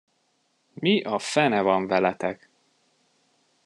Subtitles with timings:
[0.85, 2.49] Mi a fene van veletek?